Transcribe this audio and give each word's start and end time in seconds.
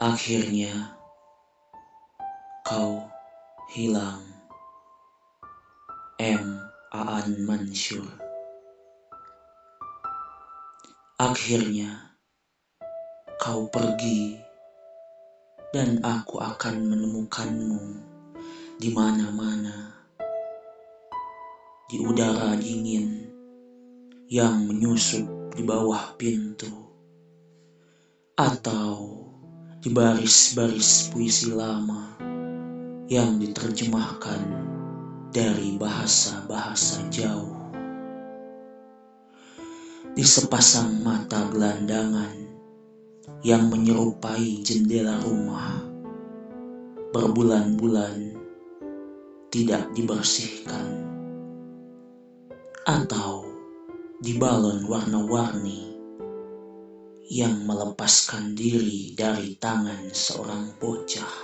Akhirnya 0.00 0.96
kau 2.64 3.04
hilang. 3.68 4.24
M. 6.16 6.56
Aan 6.88 7.44
Mansur 7.44 8.08
Akhirnya 11.20 12.16
kau 13.44 13.68
pergi 13.68 14.40
dan 15.76 16.00
aku 16.00 16.40
akan 16.40 16.80
menemukanmu 16.80 17.84
di 18.80 18.88
mana-mana. 18.96 20.00
Di 21.92 22.00
udara 22.00 22.56
dingin 22.56 23.28
yang 24.32 24.64
menyusup 24.64 25.28
di 25.52 25.60
bawah 25.60 26.16
pintu 26.16 26.72
atau 28.40 29.19
di 29.80 29.88
baris-baris 29.88 31.08
puisi 31.08 31.56
lama 31.56 32.12
yang 33.08 33.40
diterjemahkan 33.40 34.44
dari 35.32 35.80
bahasa-bahasa 35.80 37.08
jauh. 37.08 37.56
Di 40.12 40.20
sepasang 40.20 41.00
mata 41.00 41.48
gelandangan 41.48 42.36
yang 43.40 43.72
menyerupai 43.72 44.60
jendela 44.60 45.16
rumah 45.24 45.80
berbulan-bulan 47.16 48.36
tidak 49.48 49.88
dibersihkan 49.96 51.08
atau 52.84 53.48
di 54.20 54.36
balon 54.36 54.84
warna-warni 54.84 55.89
yang 57.30 57.62
melepaskan 57.62 58.58
diri 58.58 59.14
dari 59.14 59.54
tangan 59.54 60.10
seorang 60.10 60.74
bocah. 60.82 61.34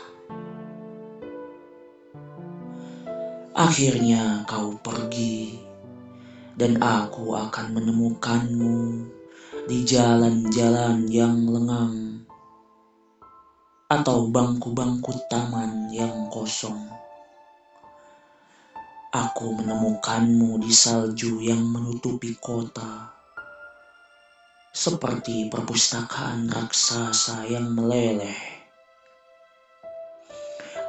Akhirnya 3.54 4.42
kau 4.50 4.74
pergi, 4.82 5.54
dan 6.58 6.82
aku 6.82 7.38
akan 7.38 7.78
menemukanmu 7.78 9.06
di 9.70 9.86
jalan-jalan 9.86 11.06
yang 11.06 11.46
lengang 11.46 12.26
atau 13.86 14.26
bangku-bangku 14.26 15.14
taman 15.30 15.86
yang 15.94 16.26
kosong. 16.34 16.82
Aku 19.14 19.54
menemukanmu 19.54 20.58
di 20.58 20.74
salju 20.74 21.38
yang 21.46 21.62
menutupi 21.62 22.34
kota 22.42 23.15
seperti 24.76 25.48
perpustakaan 25.48 26.52
raksasa 26.52 27.48
yang 27.48 27.72
meleleh. 27.72 28.36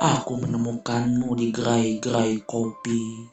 Aku 0.04 0.36
menemukanmu 0.44 1.32
di 1.40 1.56
gerai-gerai 1.56 2.44
kopi, 2.44 3.32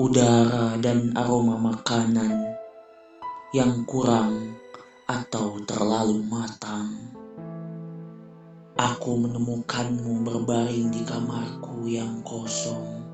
udara 0.00 0.80
dan 0.80 1.12
aroma 1.12 1.60
makanan 1.60 2.56
yang 3.52 3.84
kurang 3.84 4.56
atau 5.04 5.60
terlalu 5.68 6.24
matang. 6.32 7.12
Aku 8.80 9.20
menemukanmu 9.20 10.24
berbaring 10.24 10.88
di 10.96 11.04
kamarku 11.04 11.84
yang 11.84 12.24
kosong. 12.24 13.04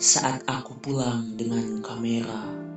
Saat 0.00 0.48
aku 0.48 0.80
pulang 0.80 1.36
dengan 1.36 1.84
kamera 1.84 2.69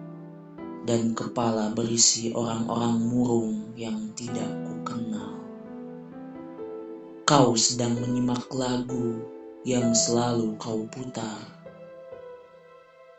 dan 0.83 1.15
kepala 1.15 1.71
berisi 1.71 2.35
orang-orang 2.35 2.99
murung 3.07 3.71
yang 3.79 4.11
tidak 4.19 4.51
kukenal. 4.67 5.39
Kau 7.23 7.55
sedang 7.55 7.95
menyimak 8.03 8.51
lagu 8.51 9.23
yang 9.63 9.95
selalu 9.95 10.59
kau 10.59 10.83
putar. 10.91 11.39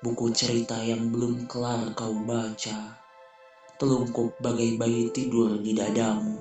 Buku 0.04 0.28
cerita 0.36 0.76
yang 0.84 1.08
belum 1.08 1.48
kelar 1.48 1.96
kau 1.96 2.12
baca, 2.12 3.00
telungkup 3.80 4.36
bagai 4.44 4.76
bayi 4.76 5.08
tidur 5.08 5.56
di 5.56 5.72
dadamu. 5.72 6.36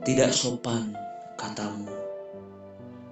Tidak 0.00 0.32
sopan, 0.32 0.96
katamu, 1.36 1.92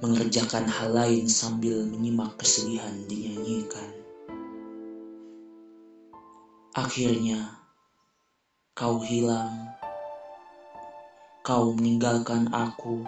mengerjakan 0.00 0.64
hal 0.64 0.96
lain 0.96 1.28
sambil 1.28 1.84
menyimak 1.84 2.32
kesedihan 2.40 2.96
dinyanyikan. 3.04 4.01
Akhirnya, 6.72 7.52
kau 8.72 9.04
hilang. 9.04 9.76
Kau 11.44 11.76
meninggalkan 11.76 12.48
aku, 12.48 13.04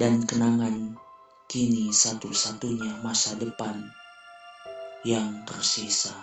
dan 0.00 0.24
kenangan 0.24 0.96
kini 1.44 1.92
satu-satunya 1.92 3.04
masa 3.04 3.36
depan 3.36 3.84
yang 5.04 5.44
tersisa. 5.44 6.16